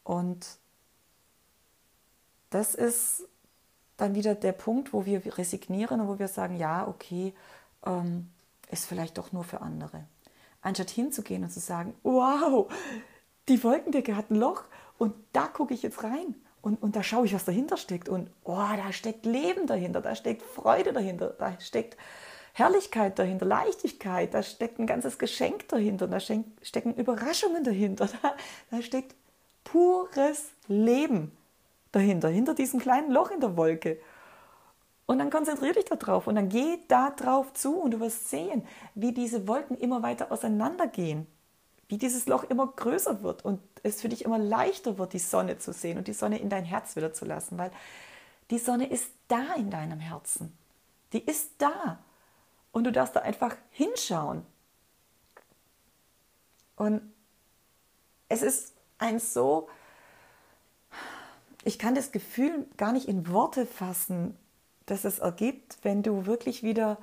Und 0.05 0.57
das 2.49 2.75
ist 2.75 3.25
dann 3.97 4.15
wieder 4.15 4.33
der 4.33 4.53
Punkt, 4.53 4.93
wo 4.93 5.05
wir 5.05 5.37
resignieren 5.37 5.99
und 5.99 6.07
wo 6.07 6.17
wir 6.17 6.29
sagen, 6.29 6.55
ja, 6.55 6.87
okay, 6.87 7.33
ähm, 7.85 8.29
ist 8.71 8.85
vielleicht 8.85 9.17
doch 9.17 9.33
nur 9.33 9.43
für 9.43 9.59
andere. 9.59 10.05
Anstatt 10.61 10.91
hinzugehen 10.91 11.43
und 11.43 11.51
zu 11.51 11.59
sagen, 11.59 11.93
wow, 12.03 12.71
die 13.49 13.61
Wolkendecke 13.65 14.15
hat 14.15 14.31
ein 14.31 14.37
Loch 14.37 14.63
und 14.97 15.13
da 15.33 15.47
gucke 15.47 15.73
ich 15.73 15.83
jetzt 15.83 16.03
rein 16.03 16.35
und, 16.61 16.81
und 16.81 16.95
da 16.95 17.03
schaue 17.03 17.25
ich, 17.25 17.33
was 17.33 17.45
dahinter 17.45 17.77
steckt. 17.77 18.09
Und 18.09 18.29
oh, 18.43 18.55
da 18.55 18.91
steckt 18.91 19.25
Leben 19.25 19.67
dahinter, 19.67 20.01
da 20.01 20.15
steckt 20.15 20.41
Freude 20.41 20.91
dahinter, 20.91 21.33
da 21.37 21.57
steckt 21.59 21.95
Herrlichkeit 22.53 23.19
dahinter, 23.19 23.45
Leichtigkeit, 23.45 24.33
da 24.33 24.43
steckt 24.43 24.79
ein 24.79 24.87
ganzes 24.87 25.17
Geschenk 25.19 25.69
dahinter, 25.69 26.07
da 26.07 26.19
stecken 26.19 26.95
Überraschungen 26.95 27.63
dahinter, 27.63 28.09
da, 28.21 28.35
da 28.71 28.81
steckt 28.81 29.15
pures 29.63 30.49
Leben 30.67 31.31
dahinter, 31.91 32.29
hinter 32.29 32.53
diesem 32.53 32.79
kleinen 32.79 33.11
Loch 33.11 33.31
in 33.31 33.39
der 33.39 33.55
Wolke. 33.55 33.99
Und 35.05 35.19
dann 35.19 35.29
konzentriere 35.29 35.75
dich 35.75 35.85
darauf 35.85 36.27
und 36.27 36.35
dann 36.35 36.49
geh 36.49 36.79
da 36.89 37.11
drauf 37.11 37.53
zu 37.53 37.77
und 37.77 37.91
du 37.91 37.99
wirst 38.01 38.29
sehen, 38.29 38.67
wie 38.93 39.13
diese 39.13 39.47
Wolken 39.47 39.77
immer 39.77 40.03
weiter 40.03 40.33
auseinandergehen, 40.33 41.27
wie 41.87 41.97
dieses 41.97 42.27
Loch 42.27 42.43
immer 42.43 42.67
größer 42.67 43.23
wird 43.23 43.45
und 43.45 43.61
es 43.83 44.01
für 44.01 44.09
dich 44.09 44.25
immer 44.25 44.37
leichter 44.37 44.97
wird, 44.97 45.13
die 45.13 45.19
Sonne 45.19 45.57
zu 45.57 45.71
sehen 45.71 45.97
und 45.97 46.07
die 46.07 46.13
Sonne 46.13 46.39
in 46.39 46.49
dein 46.49 46.65
Herz 46.65 46.95
wieder 46.95 47.13
zu 47.13 47.25
lassen, 47.25 47.57
weil 47.57 47.71
die 48.49 48.59
Sonne 48.59 48.89
ist 48.89 49.11
da 49.27 49.53
in 49.55 49.69
deinem 49.69 49.99
Herzen. 49.99 50.57
Die 51.13 51.23
ist 51.23 51.51
da. 51.57 51.99
Und 52.71 52.83
du 52.83 52.91
darfst 52.91 53.15
da 53.15 53.21
einfach 53.21 53.55
hinschauen. 53.71 54.45
Und 56.75 57.01
es 58.29 58.41
ist 58.41 58.73
ein 58.99 59.19
so, 59.19 59.69
ich 61.63 61.79
kann 61.79 61.95
das 61.95 62.11
Gefühl 62.11 62.67
gar 62.77 62.91
nicht 62.91 63.07
in 63.07 63.29
Worte 63.29 63.65
fassen, 63.65 64.37
das 64.85 65.05
es 65.05 65.19
ergibt, 65.19 65.77
wenn 65.83 66.03
du 66.03 66.25
wirklich 66.25 66.63
wieder 66.63 66.97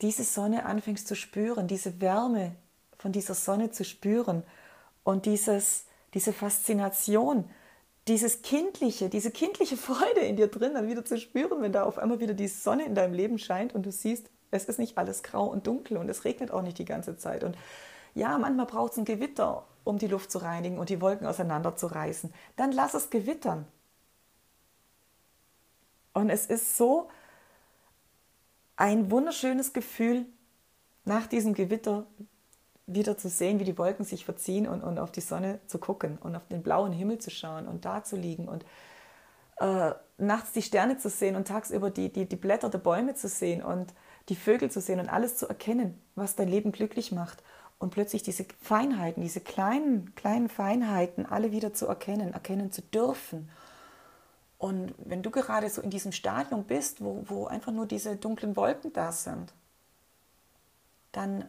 diese 0.00 0.24
Sonne 0.24 0.66
anfängst 0.66 1.06
zu 1.06 1.14
spüren, 1.14 1.68
diese 1.68 2.00
Wärme 2.00 2.56
von 3.04 3.12
dieser 3.12 3.34
Sonne 3.34 3.70
zu 3.70 3.84
spüren 3.84 4.44
und 5.02 5.26
dieses, 5.26 5.84
diese 6.14 6.32
Faszination, 6.32 7.44
dieses 8.08 8.40
kindliche, 8.40 9.10
diese 9.10 9.30
kindliche 9.30 9.76
Freude 9.88 10.20
in 10.20 10.36
dir 10.36 10.46
drin 10.46 10.72
dann 10.72 10.88
wieder 10.88 11.04
zu 11.04 11.18
spüren, 11.18 11.60
wenn 11.60 11.70
da 11.70 11.84
auf 11.84 11.98
einmal 11.98 12.20
wieder 12.20 12.32
die 12.32 12.48
Sonne 12.48 12.86
in 12.86 12.94
deinem 12.94 13.12
Leben 13.12 13.38
scheint 13.38 13.74
und 13.74 13.84
du 13.84 13.92
siehst, 13.92 14.30
es 14.52 14.64
ist 14.64 14.78
nicht 14.78 14.96
alles 14.96 15.22
grau 15.22 15.44
und 15.44 15.66
dunkel 15.66 15.98
und 15.98 16.08
es 16.08 16.24
regnet 16.24 16.50
auch 16.50 16.62
nicht 16.62 16.78
die 16.78 16.86
ganze 16.86 17.18
Zeit. 17.18 17.44
Und 17.44 17.58
ja, 18.14 18.38
manchmal 18.38 18.64
braucht 18.64 18.92
es 18.92 18.98
ein 18.98 19.04
Gewitter, 19.04 19.66
um 19.84 19.98
die 19.98 20.06
Luft 20.06 20.32
zu 20.32 20.38
reinigen 20.38 20.78
und 20.78 20.88
die 20.88 21.02
Wolken 21.02 21.26
auseinanderzureißen. 21.26 22.32
Dann 22.56 22.72
lass 22.72 22.94
es 22.94 23.10
gewittern. 23.10 23.66
Und 26.14 26.30
es 26.30 26.46
ist 26.46 26.78
so 26.78 27.10
ein 28.76 29.10
wunderschönes 29.10 29.74
Gefühl, 29.74 30.24
nach 31.04 31.26
diesem 31.26 31.52
Gewitter 31.52 32.06
wieder 32.86 33.16
zu 33.16 33.28
sehen, 33.28 33.58
wie 33.60 33.64
die 33.64 33.78
Wolken 33.78 34.04
sich 34.04 34.24
verziehen 34.24 34.66
und, 34.66 34.82
und 34.82 34.98
auf 34.98 35.10
die 35.10 35.20
Sonne 35.20 35.58
zu 35.66 35.78
gucken 35.78 36.18
und 36.18 36.36
auf 36.36 36.46
den 36.48 36.62
blauen 36.62 36.92
Himmel 36.92 37.18
zu 37.18 37.30
schauen 37.30 37.66
und 37.66 37.84
da 37.84 38.04
zu 38.04 38.16
liegen 38.16 38.48
und 38.48 38.64
äh, 39.58 39.92
nachts 40.18 40.52
die 40.52 40.62
Sterne 40.62 40.98
zu 40.98 41.08
sehen 41.08 41.36
und 41.36 41.48
tagsüber 41.48 41.90
die, 41.90 42.12
die, 42.12 42.26
die 42.26 42.36
Blätter 42.36 42.68
der 42.68 42.78
Bäume 42.78 43.14
zu 43.14 43.28
sehen 43.28 43.62
und 43.62 43.94
die 44.28 44.36
Vögel 44.36 44.70
zu 44.70 44.80
sehen 44.80 45.00
und 45.00 45.08
alles 45.08 45.36
zu 45.36 45.48
erkennen, 45.48 46.00
was 46.14 46.36
dein 46.36 46.48
Leben 46.48 46.72
glücklich 46.72 47.12
macht. 47.12 47.42
Und 47.78 47.90
plötzlich 47.90 48.22
diese 48.22 48.46
Feinheiten, 48.60 49.22
diese 49.22 49.40
kleinen, 49.40 50.14
kleinen 50.14 50.48
Feinheiten 50.48 51.26
alle 51.26 51.52
wieder 51.52 51.74
zu 51.74 51.86
erkennen, 51.86 52.32
erkennen 52.32 52.72
zu 52.72 52.82
dürfen 52.82 53.48
und 54.64 54.94
wenn 54.96 55.22
du 55.22 55.30
gerade 55.30 55.68
so 55.68 55.82
in 55.82 55.90
diesem 55.90 56.12
Stadium 56.12 56.64
bist, 56.64 57.02
wo, 57.02 57.22
wo 57.26 57.46
einfach 57.46 57.70
nur 57.70 57.84
diese 57.84 58.16
dunklen 58.16 58.56
Wolken 58.56 58.94
da 58.94 59.12
sind, 59.12 59.52
dann 61.12 61.44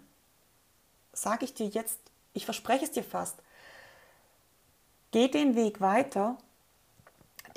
sage 1.15 1.45
ich 1.45 1.53
dir 1.53 1.67
jetzt, 1.67 1.97
ich 2.33 2.45
verspreche 2.45 2.85
es 2.85 2.91
dir 2.91 3.03
fast, 3.03 3.37
geh 5.11 5.27
den 5.27 5.55
Weg 5.55 5.81
weiter, 5.81 6.37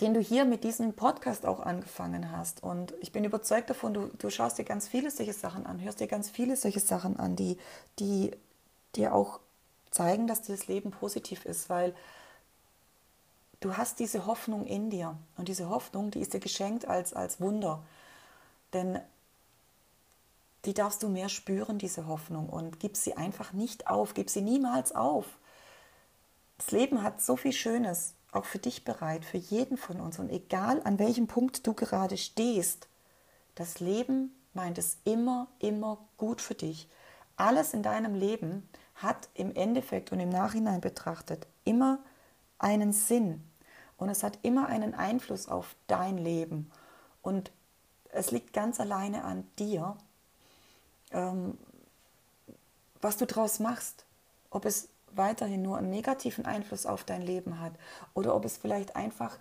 den 0.00 0.14
du 0.14 0.20
hier 0.20 0.44
mit 0.44 0.62
diesem 0.62 0.92
Podcast 0.92 1.44
auch 1.44 1.60
angefangen 1.60 2.30
hast. 2.30 2.62
Und 2.62 2.94
ich 3.00 3.10
bin 3.10 3.24
überzeugt 3.24 3.68
davon, 3.68 3.94
du, 3.94 4.06
du 4.18 4.30
schaust 4.30 4.58
dir 4.58 4.64
ganz 4.64 4.86
viele 4.86 5.10
solche 5.10 5.32
Sachen 5.32 5.66
an, 5.66 5.82
hörst 5.82 6.00
dir 6.00 6.06
ganz 6.06 6.30
viele 6.30 6.56
solche 6.56 6.80
Sachen 6.80 7.18
an, 7.18 7.34
die, 7.34 7.58
die 7.98 8.30
dir 8.94 9.12
auch 9.12 9.40
zeigen, 9.90 10.28
dass 10.28 10.42
das 10.42 10.68
Leben 10.68 10.92
positiv 10.92 11.44
ist, 11.44 11.68
weil 11.68 11.94
du 13.60 13.76
hast 13.76 13.98
diese 13.98 14.26
Hoffnung 14.26 14.66
in 14.66 14.90
dir. 14.90 15.16
Und 15.36 15.48
diese 15.48 15.68
Hoffnung, 15.68 16.12
die 16.12 16.20
ist 16.20 16.32
dir 16.32 16.40
geschenkt 16.40 16.86
als, 16.86 17.12
als 17.12 17.40
Wunder. 17.40 17.82
Denn 18.72 19.00
die 20.68 20.74
darfst 20.74 21.02
du 21.02 21.08
mehr 21.08 21.30
spüren, 21.30 21.78
diese 21.78 22.06
Hoffnung. 22.06 22.46
Und 22.50 22.78
gib 22.78 22.94
sie 22.94 23.16
einfach 23.16 23.54
nicht 23.54 23.86
auf, 23.86 24.12
gib 24.12 24.28
sie 24.28 24.42
niemals 24.42 24.94
auf. 24.94 25.24
Das 26.58 26.72
Leben 26.72 27.02
hat 27.02 27.22
so 27.22 27.36
viel 27.36 27.54
Schönes, 27.54 28.12
auch 28.32 28.44
für 28.44 28.58
dich 28.58 28.84
bereit, 28.84 29.24
für 29.24 29.38
jeden 29.38 29.78
von 29.78 29.98
uns. 29.98 30.18
Und 30.18 30.28
egal 30.28 30.82
an 30.84 30.98
welchem 30.98 31.26
Punkt 31.26 31.66
du 31.66 31.72
gerade 31.72 32.18
stehst, 32.18 32.86
das 33.54 33.80
Leben 33.80 34.34
meint 34.52 34.76
es 34.76 34.98
immer, 35.04 35.48
immer 35.58 35.96
gut 36.18 36.42
für 36.42 36.54
dich. 36.54 36.86
Alles 37.38 37.72
in 37.72 37.82
deinem 37.82 38.14
Leben 38.14 38.68
hat 38.94 39.30
im 39.32 39.54
Endeffekt 39.54 40.12
und 40.12 40.20
im 40.20 40.28
Nachhinein 40.28 40.82
betrachtet 40.82 41.46
immer 41.64 41.98
einen 42.58 42.92
Sinn 42.92 43.42
und 43.96 44.10
es 44.10 44.22
hat 44.22 44.38
immer 44.42 44.66
einen 44.66 44.92
Einfluss 44.92 45.48
auf 45.48 45.76
dein 45.86 46.18
Leben. 46.18 46.70
Und 47.22 47.52
es 48.10 48.32
liegt 48.32 48.52
ganz 48.52 48.80
alleine 48.80 49.24
an 49.24 49.46
dir, 49.58 49.96
ähm, 51.12 51.58
was 53.00 53.16
du 53.16 53.26
daraus 53.26 53.60
machst. 53.60 54.04
Ob 54.50 54.64
es 54.64 54.88
weiterhin 55.12 55.62
nur 55.62 55.78
einen 55.78 55.90
negativen 55.90 56.44
Einfluss 56.46 56.86
auf 56.86 57.04
dein 57.04 57.22
Leben 57.22 57.60
hat 57.60 57.72
oder 58.14 58.34
ob 58.34 58.44
es 58.44 58.56
vielleicht 58.56 58.96
einfach 58.96 59.38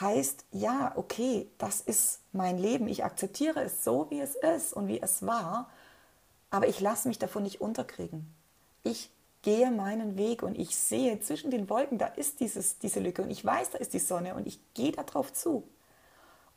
heißt, 0.00 0.44
ja, 0.52 0.92
okay, 0.96 1.48
das 1.58 1.80
ist 1.80 2.20
mein 2.32 2.58
Leben, 2.58 2.88
ich 2.88 3.04
akzeptiere 3.04 3.62
es 3.62 3.84
so, 3.84 4.06
wie 4.10 4.20
es 4.20 4.34
ist 4.34 4.72
und 4.74 4.86
wie 4.86 5.00
es 5.00 5.26
war, 5.26 5.70
aber 6.50 6.68
ich 6.68 6.80
lasse 6.80 7.08
mich 7.08 7.18
davon 7.18 7.42
nicht 7.42 7.60
unterkriegen. 7.60 8.32
Ich 8.82 9.10
gehe 9.42 9.70
meinen 9.70 10.16
Weg 10.16 10.42
und 10.42 10.58
ich 10.58 10.76
sehe 10.76 11.20
zwischen 11.20 11.50
den 11.50 11.68
Wolken, 11.68 11.98
da 11.98 12.06
ist 12.06 12.40
dieses, 12.40 12.78
diese 12.78 13.00
Lücke 13.00 13.22
und 13.22 13.30
ich 13.30 13.44
weiß, 13.44 13.70
da 13.70 13.78
ist 13.78 13.94
die 13.94 13.98
Sonne 13.98 14.34
und 14.34 14.46
ich 14.46 14.60
gehe 14.74 14.92
darauf 14.92 15.32
zu. 15.32 15.64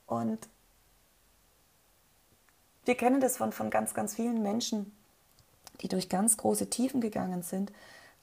Und 0.08 0.48
wir 2.86 2.96
kennen 2.96 3.22
das 3.22 3.38
von, 3.38 3.52
von 3.52 3.70
ganz, 3.70 3.94
ganz 3.94 4.16
vielen 4.16 4.42
Menschen, 4.42 4.96
die 5.82 5.88
durch 5.88 6.10
ganz 6.10 6.38
große 6.38 6.70
Tiefen 6.70 7.02
gegangen 7.02 7.44
sind, 7.44 7.72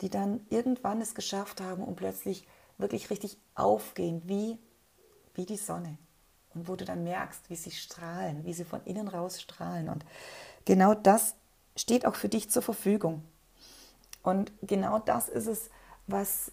die 0.00 0.10
dann 0.10 0.46
irgendwann 0.50 1.00
es 1.00 1.14
geschafft 1.14 1.60
haben 1.60 1.82
und 1.82 1.96
plötzlich 1.96 2.46
wirklich 2.78 3.10
richtig 3.10 3.36
aufgehen, 3.54 4.22
wie, 4.26 4.58
wie 5.34 5.46
die 5.46 5.56
Sonne. 5.56 5.98
Und 6.54 6.68
wo 6.68 6.76
du 6.76 6.84
dann 6.84 7.04
merkst, 7.04 7.50
wie 7.50 7.56
sie 7.56 7.70
strahlen, 7.70 8.44
wie 8.44 8.54
sie 8.54 8.64
von 8.64 8.82
innen 8.84 9.08
raus 9.08 9.40
strahlen. 9.40 9.88
Und 9.88 10.04
genau 10.64 10.94
das 10.94 11.34
steht 11.76 12.06
auch 12.06 12.14
für 12.14 12.28
dich 12.28 12.50
zur 12.50 12.62
Verfügung. 12.62 13.22
Und 14.22 14.52
genau 14.62 14.98
das 14.98 15.28
ist 15.28 15.46
es, 15.46 15.70
was, 16.06 16.50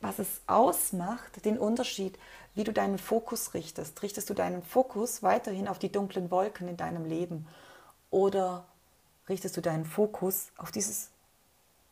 was 0.00 0.18
es 0.18 0.40
ausmacht, 0.46 1.44
den 1.44 1.58
Unterschied, 1.58 2.18
wie 2.58 2.64
du 2.64 2.72
deinen 2.72 2.98
Fokus 2.98 3.54
richtest. 3.54 4.02
Richtest 4.02 4.28
du 4.28 4.34
deinen 4.34 4.64
Fokus 4.64 5.22
weiterhin 5.22 5.68
auf 5.68 5.78
die 5.78 5.92
dunklen 5.92 6.28
Wolken 6.32 6.66
in 6.66 6.76
deinem 6.76 7.04
Leben 7.04 7.46
oder 8.10 8.66
richtest 9.28 9.56
du 9.56 9.60
deinen 9.60 9.84
Fokus 9.84 10.48
auf 10.56 10.72
dieses 10.72 11.10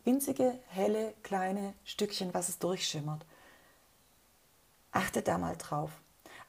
winzige, 0.03 0.59
helle, 0.67 1.15
kleine 1.23 1.73
Stückchen, 1.85 2.35
was 2.35 2.49
es 2.49 2.59
durchschimmert? 2.59 3.25
Achte 4.91 5.23
da 5.23 5.39
mal 5.39 5.57
drauf. 5.57 5.93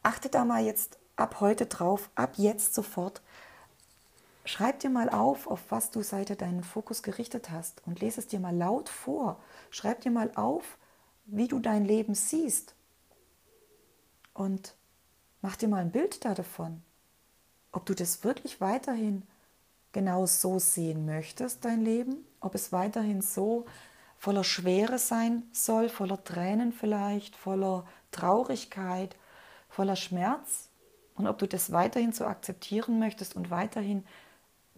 Achte 0.02 0.30
da 0.30 0.46
mal 0.46 0.66
jetzt 0.66 0.98
ab 1.16 1.40
heute 1.40 1.68
drauf, 1.68 2.10
ab 2.16 2.34
jetzt 2.38 2.74
sofort, 2.74 3.22
Schreib 4.46 4.80
dir 4.80 4.90
mal 4.90 5.10
auf, 5.10 5.46
auf 5.46 5.60
was 5.70 5.92
du 5.92 6.02
seither 6.02 6.38
deinen 6.38 6.64
Fokus 6.64 7.04
gerichtet 7.04 7.50
hast 7.52 7.82
und 7.86 8.00
lese 8.00 8.22
es 8.22 8.28
dir 8.28 8.40
mal 8.40 8.56
laut 8.56 8.88
vor. 8.88 9.38
Schreib 9.72 10.00
dir 10.00 10.12
mal 10.12 10.32
auf, 10.36 10.78
wie 11.26 11.50
du 11.50 11.60
dein 11.60 11.84
Leben 11.84 12.16
siehst. 12.16 12.77
Und 14.38 14.76
mach 15.42 15.56
dir 15.56 15.68
mal 15.68 15.82
ein 15.82 15.92
Bild 15.92 16.24
da 16.24 16.36
davon, 16.36 16.84
ob 17.72 17.88
du 17.88 17.96
das 17.96 18.24
wirklich 18.24 18.62
weiterhin 18.62 19.24
genau 19.94 20.28
so 20.28 20.60
sehen 20.60 21.08
möchtest, 21.08 21.66
dein 21.66 21.82
Leben, 21.82 22.24
ob 22.40 22.54
es 22.54 22.72
weiterhin 22.72 23.22
so 23.22 23.66
voller 24.20 24.44
Schwere 24.44 25.00
sein 25.00 25.42
soll, 25.54 25.90
voller 25.90 26.24
Tränen 26.24 26.72
vielleicht, 26.72 27.36
voller 27.36 27.88
Traurigkeit, 28.12 29.16
voller 29.70 29.96
Schmerz. 29.96 30.70
Und 31.16 31.26
ob 31.26 31.40
du 31.40 31.48
das 31.48 31.72
weiterhin 31.72 32.14
so 32.14 32.26
akzeptieren 32.26 33.00
möchtest 33.00 33.36
und 33.36 33.50
weiterhin 33.50 34.06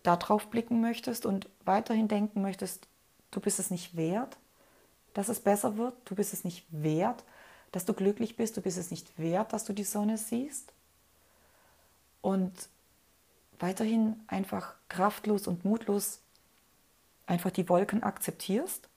darauf 0.03 0.47
blicken 0.47 0.79
möchtest 0.79 1.25
und 1.25 1.49
weiterhin 1.65 2.07
denken 2.07 2.41
möchtest, 2.41 2.87
du 3.31 3.41
bist 3.41 3.59
es 3.59 3.71
nicht 3.71 3.97
wert, 3.97 4.37
dass 5.13 5.27
es 5.27 5.41
besser 5.41 5.75
wird, 5.75 5.95
du 6.05 6.15
bist 6.15 6.31
es 6.31 6.45
nicht 6.45 6.65
wert, 6.69 7.25
dass 7.71 7.85
du 7.85 7.93
glücklich 7.93 8.35
bist, 8.35 8.57
du 8.57 8.61
bist 8.61 8.77
es 8.77 8.91
nicht 8.91 9.17
wert, 9.17 9.53
dass 9.53 9.65
du 9.65 9.73
die 9.73 9.83
Sonne 9.83 10.17
siehst 10.17 10.73
und 12.21 12.51
weiterhin 13.59 14.19
einfach 14.27 14.75
kraftlos 14.87 15.47
und 15.47 15.65
mutlos 15.65 16.19
einfach 17.27 17.51
die 17.51 17.69
Wolken 17.69 18.03
akzeptierst. 18.03 18.87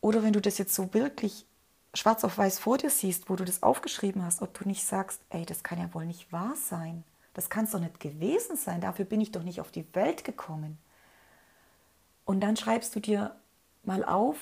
Oder 0.00 0.22
wenn 0.22 0.32
du 0.32 0.40
das 0.40 0.58
jetzt 0.58 0.74
so 0.74 0.92
wirklich 0.94 1.46
schwarz 1.94 2.24
auf 2.24 2.38
weiß 2.38 2.58
vor 2.58 2.78
dir 2.78 2.90
siehst, 2.90 3.28
wo 3.28 3.36
du 3.36 3.44
das 3.44 3.62
aufgeschrieben 3.62 4.24
hast, 4.24 4.42
ob 4.42 4.54
du 4.54 4.66
nicht 4.66 4.84
sagst, 4.84 5.20
ey, 5.30 5.44
das 5.44 5.62
kann 5.62 5.78
ja 5.78 5.92
wohl 5.94 6.06
nicht 6.06 6.32
wahr 6.32 6.54
sein. 6.56 7.04
Das 7.34 7.50
kann 7.50 7.64
es 7.64 7.70
doch 7.70 7.80
nicht 7.80 8.00
gewesen 8.00 8.56
sein. 8.56 8.80
Dafür 8.80 9.04
bin 9.04 9.20
ich 9.20 9.32
doch 9.32 9.42
nicht 9.42 9.60
auf 9.60 9.70
die 9.70 9.86
Welt 9.94 10.24
gekommen. 10.24 10.78
Und 12.24 12.40
dann 12.40 12.56
schreibst 12.56 12.94
du 12.94 13.00
dir 13.00 13.36
mal 13.82 14.04
auf, 14.04 14.36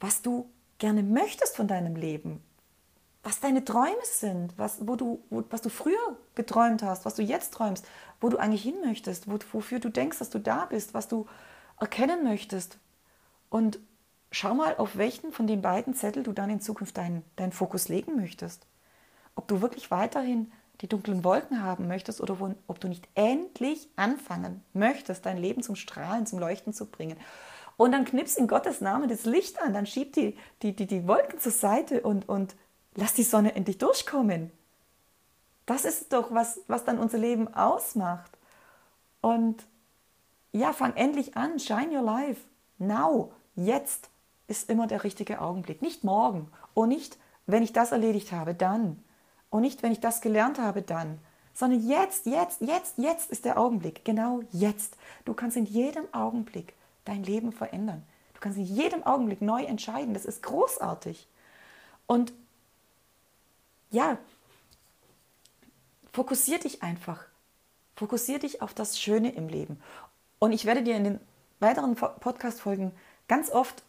was 0.00 0.22
du 0.22 0.50
gerne 0.78 1.02
möchtest 1.02 1.56
von 1.56 1.68
deinem 1.68 1.96
Leben, 1.96 2.42
was 3.22 3.40
deine 3.40 3.64
Träume 3.64 4.04
sind, 4.04 4.56
was, 4.56 4.86
wo 4.86 4.94
du, 4.96 5.22
wo, 5.30 5.42
was 5.50 5.62
du 5.62 5.68
früher 5.68 6.16
geträumt 6.34 6.82
hast, 6.82 7.04
was 7.04 7.14
du 7.14 7.22
jetzt 7.22 7.54
träumst, 7.54 7.86
wo 8.20 8.28
du 8.28 8.36
eigentlich 8.36 8.62
hin 8.62 8.76
möchtest, 8.84 9.28
wo, 9.30 9.38
wofür 9.52 9.80
du 9.80 9.88
denkst, 9.88 10.18
dass 10.18 10.30
du 10.30 10.38
da 10.38 10.66
bist, 10.66 10.94
was 10.94 11.08
du 11.08 11.26
erkennen 11.80 12.22
möchtest. 12.24 12.78
Und 13.48 13.78
schau 14.30 14.54
mal, 14.54 14.76
auf 14.76 14.96
welchen 14.96 15.32
von 15.32 15.46
den 15.46 15.62
beiden 15.62 15.94
Zettel 15.94 16.22
du 16.22 16.32
dann 16.32 16.50
in 16.50 16.60
Zukunft 16.60 16.96
deinen, 16.96 17.24
deinen 17.36 17.52
Fokus 17.52 17.88
legen 17.88 18.16
möchtest. 18.16 18.66
Ob 19.34 19.48
du 19.48 19.60
wirklich 19.60 19.90
weiterhin 19.90 20.52
die 20.82 20.88
dunklen 20.88 21.24
Wolken 21.24 21.62
haben 21.62 21.88
möchtest 21.88 22.20
oder 22.20 22.38
wo, 22.38 22.54
ob 22.66 22.80
du 22.80 22.88
nicht 22.88 23.08
endlich 23.14 23.88
anfangen 23.96 24.62
möchtest, 24.72 25.24
dein 25.24 25.38
Leben 25.38 25.62
zum 25.62 25.74
Strahlen, 25.74 26.26
zum 26.26 26.38
Leuchten 26.38 26.72
zu 26.72 26.86
bringen. 26.86 27.16
Und 27.76 27.92
dann 27.92 28.04
knips 28.04 28.36
in 28.36 28.48
Gottes 28.48 28.80
Namen 28.80 29.08
das 29.08 29.24
Licht 29.24 29.60
an, 29.60 29.74
dann 29.74 29.86
schieb 29.86 30.14
die, 30.14 30.36
die, 30.62 30.74
die, 30.74 30.86
die 30.86 31.06
Wolken 31.06 31.38
zur 31.38 31.52
Seite 31.52 32.00
und, 32.00 32.28
und 32.28 32.56
lass 32.94 33.14
die 33.14 33.22
Sonne 33.22 33.54
endlich 33.54 33.78
durchkommen. 33.78 34.50
Das 35.66 35.84
ist 35.84 36.12
doch, 36.12 36.32
was, 36.32 36.60
was 36.68 36.84
dann 36.84 36.98
unser 36.98 37.18
Leben 37.18 37.52
ausmacht. 37.52 38.30
Und 39.20 39.64
ja, 40.52 40.72
fang 40.72 40.94
endlich 40.94 41.36
an, 41.36 41.58
shine 41.58 41.94
your 41.94 42.02
life. 42.02 42.40
Now, 42.78 43.32
jetzt 43.56 44.08
ist 44.46 44.70
immer 44.70 44.86
der 44.86 45.04
richtige 45.04 45.40
Augenblick. 45.40 45.82
Nicht 45.82 46.04
morgen 46.04 46.50
und 46.72 46.88
nicht, 46.88 47.18
wenn 47.46 47.62
ich 47.62 47.72
das 47.72 47.92
erledigt 47.92 48.32
habe, 48.32 48.54
dann. 48.54 49.02
Und 49.50 49.62
nicht, 49.62 49.82
wenn 49.82 49.92
ich 49.92 50.00
das 50.00 50.20
gelernt 50.20 50.58
habe, 50.58 50.82
dann. 50.82 51.18
Sondern 51.52 51.86
jetzt, 51.86 52.26
jetzt, 52.26 52.60
jetzt, 52.60 52.98
jetzt 52.98 53.30
ist 53.30 53.44
der 53.44 53.58
Augenblick. 53.58 54.04
Genau 54.04 54.42
jetzt. 54.52 54.96
Du 55.24 55.34
kannst 55.34 55.56
in 55.56 55.64
jedem 55.66 56.04
Augenblick 56.12 56.74
dein 57.06 57.22
Leben 57.22 57.52
verändern. 57.52 58.02
Du 58.34 58.40
kannst 58.40 58.58
in 58.58 58.64
jedem 58.64 59.02
Augenblick 59.04 59.40
neu 59.40 59.64
entscheiden. 59.64 60.12
Das 60.12 60.26
ist 60.26 60.42
großartig. 60.42 61.26
Und 62.06 62.32
ja, 63.90 64.18
fokussier 66.12 66.58
dich 66.58 66.82
einfach. 66.82 67.24
Fokussier 67.94 68.38
dich 68.38 68.60
auf 68.60 68.74
das 68.74 69.00
Schöne 69.00 69.32
im 69.32 69.48
Leben. 69.48 69.80
Und 70.38 70.52
ich 70.52 70.66
werde 70.66 70.82
dir 70.82 70.96
in 70.96 71.04
den 71.04 71.20
weiteren 71.60 71.94
Podcast-Folgen 71.94 72.92
ganz 73.26 73.50
oft 73.50 73.82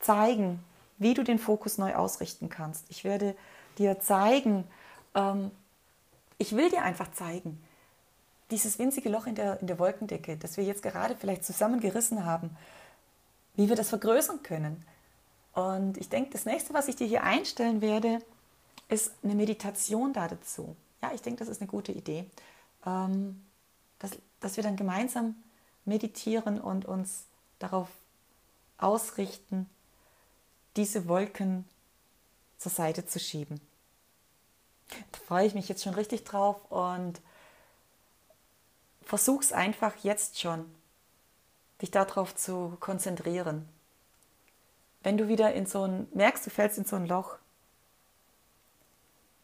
zeigen, 0.00 0.58
wie 0.98 1.14
du 1.14 1.22
den 1.22 1.38
Fokus 1.38 1.78
neu 1.78 1.94
ausrichten 1.94 2.48
kannst. 2.48 2.86
Ich 2.88 3.04
werde 3.04 3.36
dir 3.78 4.00
zeigen, 4.00 4.64
ähm, 5.14 5.50
ich 6.38 6.56
will 6.56 6.68
dir 6.70 6.82
einfach 6.82 7.12
zeigen, 7.12 7.62
dieses 8.50 8.78
winzige 8.78 9.08
Loch 9.08 9.26
in 9.26 9.34
der, 9.34 9.60
in 9.60 9.66
der 9.66 9.78
Wolkendecke, 9.78 10.36
das 10.36 10.56
wir 10.56 10.64
jetzt 10.64 10.82
gerade 10.82 11.16
vielleicht 11.16 11.44
zusammengerissen 11.44 12.24
haben, 12.24 12.56
wie 13.54 13.68
wir 13.68 13.76
das 13.76 13.88
vergrößern 13.88 14.42
können. 14.42 14.84
Und 15.54 15.96
ich 15.98 16.08
denke, 16.08 16.30
das 16.30 16.44
nächste, 16.44 16.74
was 16.74 16.88
ich 16.88 16.96
dir 16.96 17.06
hier 17.06 17.22
einstellen 17.22 17.80
werde, 17.80 18.18
ist 18.88 19.12
eine 19.22 19.34
Meditation 19.34 20.12
da 20.12 20.28
dazu. 20.28 20.76
Ja, 21.02 21.12
ich 21.14 21.22
denke, 21.22 21.38
das 21.38 21.48
ist 21.48 21.60
eine 21.60 21.70
gute 21.70 21.92
Idee, 21.92 22.28
ähm, 22.86 23.42
dass, 23.98 24.12
dass 24.40 24.56
wir 24.56 24.64
dann 24.64 24.76
gemeinsam 24.76 25.36
meditieren 25.84 26.60
und 26.60 26.84
uns 26.84 27.24
darauf 27.58 27.88
ausrichten, 28.78 29.68
diese 30.76 31.08
Wolken 31.08 31.64
zur 32.58 32.72
Seite 32.72 33.06
zu 33.06 33.20
schieben. 33.20 33.60
Da 34.88 35.18
freue 35.26 35.46
ich 35.46 35.54
mich 35.54 35.68
jetzt 35.68 35.82
schon 35.82 35.94
richtig 35.94 36.24
drauf 36.24 36.70
und 36.70 37.20
versuch's 39.04 39.52
einfach 39.52 39.96
jetzt 40.02 40.40
schon, 40.40 40.64
dich 41.82 41.90
darauf 41.90 42.34
zu 42.34 42.76
konzentrieren. 42.80 43.68
Wenn 45.02 45.18
du 45.18 45.28
wieder 45.28 45.52
in 45.52 45.66
so 45.66 45.84
ein, 45.84 46.08
merkst, 46.14 46.46
du 46.46 46.50
fällst 46.50 46.78
in 46.78 46.84
so 46.84 46.96
ein 46.96 47.06
Loch, 47.06 47.36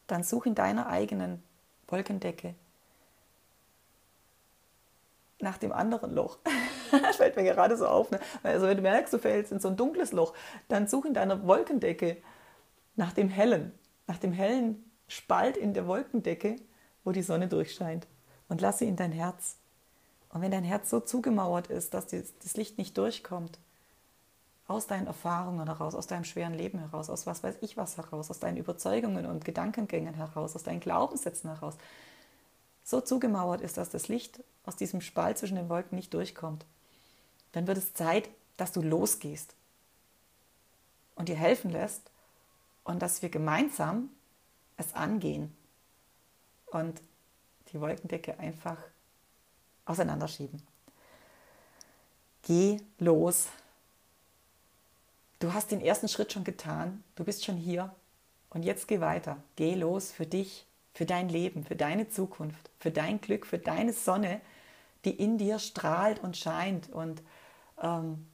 dann 0.07 0.25
such 0.25 0.47
in 0.47 0.55
deiner 0.55 0.89
eigenen 0.89 1.43
Wolkendecke 1.87 2.55
nach 5.39 5.59
dem 5.59 5.73
anderen 5.73 6.15
Loch. 6.15 6.39
das 6.91 7.17
fällt 7.17 7.37
mir 7.37 7.45
gerade 7.45 7.77
so 7.77 7.87
auf. 7.87 8.11
Ne? 8.11 8.21
Also 8.43 8.67
wenn 8.67 8.77
du 8.77 8.83
merkst, 8.83 9.13
du 9.13 9.19
fällst 9.19 9.53
in 9.53 9.61
so 9.61 9.69
ein 9.69 9.77
dunkles 9.77 10.13
Loch, 10.13 10.35
dann 10.69 10.87
such 10.87 11.05
in 11.05 11.15
deiner 11.15 11.47
Wolkendecke 11.47 12.17
nach 12.97 13.13
dem 13.13 13.29
hellen, 13.29 13.73
nach 14.07 14.19
dem 14.19 14.33
hellen 14.33 14.91
Spalt 15.09 15.57
in 15.57 15.75
der 15.75 15.87
Wolkendecke, 15.87 16.57
wo 17.05 17.13
die 17.13 17.23
Sonne 17.23 17.49
durchscheint. 17.49 18.07
Und 18.51 18.61
lass 18.61 18.79
sie 18.79 18.89
in 18.89 18.97
dein 18.97 19.13
Herz. 19.13 19.57
Und 20.29 20.43
wenn 20.43 20.51
dein 20.51 20.65
Herz 20.65 20.91
so 20.91 21.01
zugemauert 21.01 21.69
ist, 21.69 21.95
dass 21.95 22.09
das 22.09 22.57
Licht 22.57 22.77
nicht 22.77 22.99
durchkommt, 22.99 23.59
aus 24.67 24.87
deinen 24.87 25.07
Erfahrungen 25.07 25.67
heraus, 25.67 25.95
aus 25.95 26.07
deinem 26.07 26.25
schweren 26.25 26.55
Leben 26.55 26.79
heraus, 26.79 27.11
aus 27.11 27.27
was 27.27 27.43
weiß 27.43 27.57
ich 27.61 27.77
was 27.77 27.97
heraus, 27.97 28.31
aus 28.31 28.39
deinen 28.39 28.57
Überzeugungen 28.57 29.27
und 29.27 29.45
Gedankengängen 29.45 30.15
heraus, 30.15 30.55
aus 30.55 30.63
deinen 30.63 30.81
Glaubenssätzen 30.81 31.51
heraus, 31.51 31.75
so 32.85 33.01
zugemauert 33.01 33.61
ist, 33.61 33.77
dass 33.77 33.91
das 33.91 34.09
Licht 34.09 34.43
aus 34.65 34.77
diesem 34.77 35.01
Spalt 35.01 35.39
zwischen 35.39 35.57
den 35.57 35.69
Wolken 35.69 35.97
nicht 35.97 36.13
durchkommt, 36.13 36.65
dann 37.53 37.67
wird 37.67 37.79
es 37.79 37.95
Zeit, 37.95 38.29
dass 38.57 38.73
du 38.73 38.81
losgehst 38.81 39.55
und 41.15 41.29
dir 41.29 41.37
helfen 41.37 41.71
lässt 41.71 42.11
und 42.85 43.01
dass 43.01 43.23
wir 43.23 43.29
gemeinsam 43.29 44.11
es 44.77 44.95
angehen 44.95 45.55
und 46.67 47.01
die 47.73 47.81
Wolkendecke 47.81 48.39
einfach 48.39 48.79
auseinanderschieben. 49.85 50.63
Geh 52.43 52.79
los 52.99 53.49
Du 55.41 55.55
hast 55.55 55.71
den 55.71 55.81
ersten 55.81 56.07
Schritt 56.07 56.35
schon 56.35 56.45
getan, 56.45 57.03
du 57.17 57.25
bist 57.25 57.47
schon 57.47 57.57
hier 57.57 57.95
und 58.51 58.63
jetzt 58.63 58.87
geh 58.87 59.01
weiter. 59.01 59.39
Geh 59.57 59.75
los 59.75 60.13
für 60.13 60.27
dich, 60.27 60.67
für 60.93 61.07
dein 61.07 61.31
Leben, 61.31 61.65
für 61.65 61.77
deine 61.77 62.11
Zukunft, 62.11 62.71
für 62.79 62.91
dein 62.91 63.23
Glück, 63.23 63.47
für 63.47 63.59
deine 63.59 63.95
Sonne, 63.95 64.43
die 65.07 65.13
in 65.13 65.39
dir 65.39 65.59
strahlt 65.59 66.23
und 66.23 66.37
scheint 66.37 66.91
und 66.91 67.23
ähm, 67.83 68.27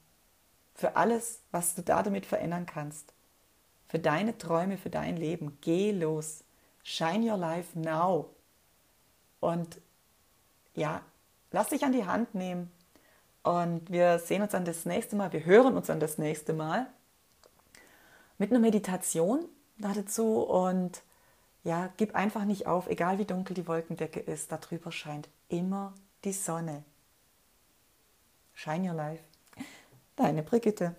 für 0.75 0.97
alles, 0.97 1.39
was 1.51 1.75
du 1.75 1.81
da 1.81 2.03
damit 2.03 2.25
verändern 2.25 2.65
kannst. 2.65 3.13
Für 3.87 3.99
deine 3.99 4.37
Träume, 4.37 4.77
für 4.77 4.89
dein 4.89 5.15
Leben. 5.15 5.57
Geh 5.61 5.91
los. 5.91 6.43
Shine 6.83 7.31
your 7.31 7.37
life 7.37 7.79
now. 7.79 8.29
Und 9.39 9.79
ja, 10.73 11.01
lass 11.51 11.69
dich 11.69 11.83
an 11.83 11.91
die 11.91 12.05
Hand 12.05 12.35
nehmen. 12.35 12.71
Und 13.43 13.89
wir 13.91 14.19
sehen 14.19 14.41
uns 14.41 14.51
dann 14.51 14.65
das 14.65 14.85
nächste 14.85 15.15
Mal. 15.15 15.31
Wir 15.31 15.45
hören 15.45 15.77
uns 15.77 15.87
dann 15.87 15.99
das 15.99 16.17
nächste 16.17 16.53
Mal 16.53 16.87
mit 18.37 18.51
einer 18.51 18.59
Meditation 18.59 19.45
dazu 19.77 20.41
und 20.41 21.01
ja, 21.63 21.89
gib 21.97 22.15
einfach 22.15 22.45
nicht 22.45 22.67
auf, 22.67 22.87
egal 22.87 23.19
wie 23.19 23.25
dunkel 23.25 23.53
die 23.53 23.67
Wolkendecke 23.67 24.19
ist, 24.19 24.51
darüber 24.51 24.91
scheint 24.91 25.27
immer 25.49 25.93
die 26.23 26.33
Sonne. 26.33 26.83
Shine 28.53 28.89
your 28.89 28.95
life. 28.95 29.23
Deine 30.15 30.43
Brigitte. 30.43 30.95